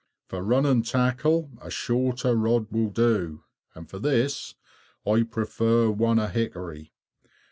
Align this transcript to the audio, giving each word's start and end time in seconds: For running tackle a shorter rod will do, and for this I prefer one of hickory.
For 0.29 0.41
running 0.41 0.81
tackle 0.81 1.51
a 1.61 1.69
shorter 1.69 2.35
rod 2.35 2.71
will 2.71 2.89
do, 2.89 3.43
and 3.75 3.87
for 3.87 3.99
this 3.99 4.55
I 5.05 5.21
prefer 5.21 5.91
one 5.91 6.17
of 6.17 6.31
hickory. 6.31 6.91